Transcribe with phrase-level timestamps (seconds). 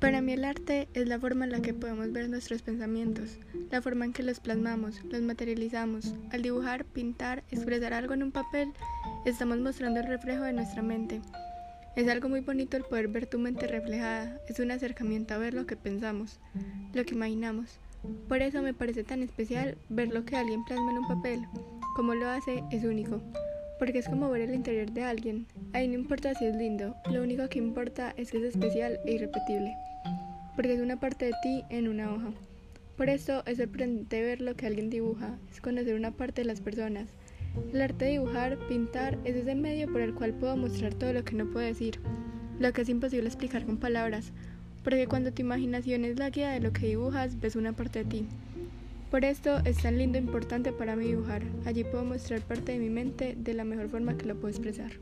[0.00, 3.38] Para mí el arte es la forma en la que podemos ver nuestros pensamientos,
[3.70, 6.14] la forma en que los plasmamos, los materializamos.
[6.30, 8.72] Al dibujar, pintar, expresar algo en un papel,
[9.26, 11.20] estamos mostrando el reflejo de nuestra mente.
[11.96, 15.52] Es algo muy bonito el poder ver tu mente reflejada, es un acercamiento a ver
[15.52, 16.40] lo que pensamos,
[16.94, 17.78] lo que imaginamos.
[18.26, 21.46] Por eso me parece tan especial ver lo que alguien plasma en un papel.
[21.94, 23.20] Como lo hace es único,
[23.80, 25.46] porque es como ver el interior de alguien.
[25.72, 29.14] Ahí no importa si es lindo, lo único que importa es que es especial e
[29.14, 29.74] irrepetible
[30.60, 32.32] porque es una parte de ti en una hoja.
[32.98, 36.60] Por eso es sorprendente ver lo que alguien dibuja, es conocer una parte de las
[36.60, 37.08] personas.
[37.72, 41.24] El arte de dibujar, pintar, es ese medio por el cual puedo mostrar todo lo
[41.24, 41.98] que no puedo decir,
[42.58, 44.32] lo que es imposible explicar con palabras,
[44.84, 48.10] porque cuando tu imaginación es la guía de lo que dibujas, ves una parte de
[48.10, 48.26] ti.
[49.10, 51.42] Por esto es tan lindo e importante para mí dibujar.
[51.64, 54.92] Allí puedo mostrar parte de mi mente de la mejor forma que lo puedo expresar.